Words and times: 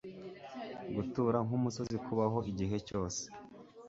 gutura 0.95 1.37
nk'umusozi 1.47 1.95
kubaho 2.05 2.39
igihe 2.51 2.77
cyose 2.87 3.21